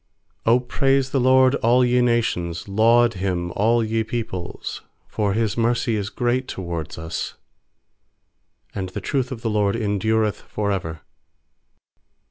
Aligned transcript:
1 0.45 0.53
1 0.55 0.59
*7 0.63 0.65
0 0.67 0.67
praise 0.79 1.09
the 1.11 1.19
LORD, 1.19 1.55
all 1.57 1.85
ye 1.85 2.01
nations; 2.01 2.67
Laud 2.67 3.13
Him, 3.13 3.51
all 3.51 3.83
ye 3.83 4.03
peoples. 4.03 4.81
2 5.09 5.09
For 5.09 5.33
His 5.33 5.55
mercy 5.55 5.95
is 5.95 6.09
great 6.09 6.47
toward 6.47 6.97
us; 6.97 7.35
And 8.73 8.89
the 8.89 8.99
truth 8.99 9.31
of 9.31 9.43
the 9.43 9.49
LORD 9.51 9.75
en 9.75 9.99
dureth 9.99 10.41
for 10.41 10.71
ever. 10.71 11.01